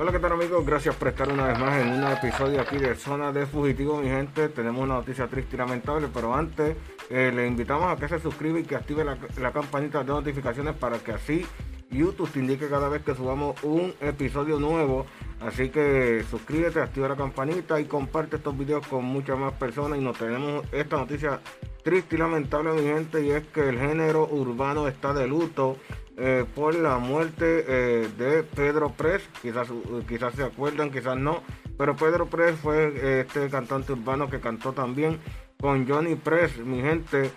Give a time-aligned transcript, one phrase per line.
[0.00, 0.64] Hola, ¿qué tal amigos?
[0.64, 4.06] Gracias por estar una vez más en un episodio aquí de Zona de Fugitivo, mi
[4.06, 4.48] gente.
[4.48, 6.76] Tenemos una noticia triste y lamentable, pero antes
[7.10, 10.76] eh, le invitamos a que se suscriba y que active la, la campanita de notificaciones
[10.76, 11.44] para que así
[11.90, 15.04] YouTube te indique cada vez que subamos un episodio nuevo.
[15.40, 19.98] Así que suscríbete, activa la campanita y comparte estos videos con muchas más personas.
[19.98, 21.40] Y nos tenemos esta noticia
[21.88, 25.78] triste y lamentable, mi gente, y es que el género urbano está de luto
[26.18, 29.22] eh, por la muerte eh, de Pedro Press.
[29.40, 29.68] Quizás,
[30.06, 31.42] quizás se acuerdan, quizás no.
[31.78, 35.18] Pero Pedro Press fue eh, este cantante urbano que cantó también
[35.58, 37.30] con Johnny Press, mi gente,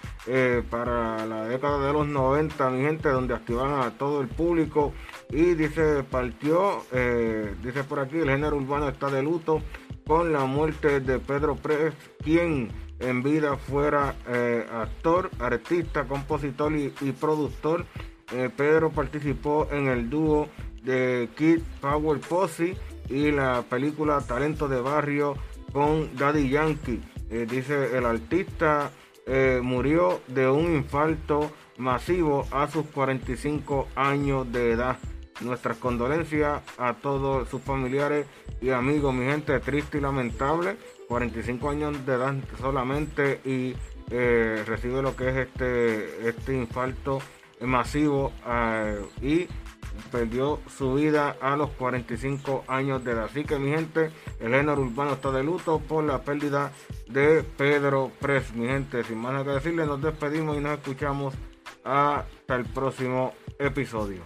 [0.69, 4.93] para la década de los 90, mi gente, donde activaban a todo el público.
[5.29, 6.83] Y dice, partió,
[7.63, 9.61] dice por aquí, el género urbano está de luto
[10.05, 12.69] con la muerte de Pedro Press, quien
[12.99, 14.15] en vida fuera
[14.71, 17.85] actor, artista, compositor y productor
[18.33, 20.47] eh, Pedro participó en el dúo
[20.83, 22.75] de Kid Power Posse
[23.09, 25.35] y la película Talento de Barrio
[25.73, 27.01] con Daddy Yankee.
[27.29, 28.91] Eh, dice el artista
[29.25, 34.97] eh, murió de un infarto masivo a sus 45 años de edad.
[35.41, 38.27] Nuestras condolencias a todos sus familiares
[38.61, 40.77] y amigos, mi gente, triste y lamentable.
[41.07, 43.75] 45 años de edad solamente y
[44.65, 47.19] recibe lo que es este, este infarto
[47.61, 49.47] masivo eh, y
[50.11, 53.25] perdió su vida a los 45 años de edad.
[53.25, 56.71] Así que mi gente, el género urbano está de luto por la pérdida
[57.07, 58.53] de Pedro Pres.
[58.53, 61.33] Mi gente, sin más nada que decirle, nos despedimos y nos escuchamos
[61.83, 64.21] hasta el próximo episodio.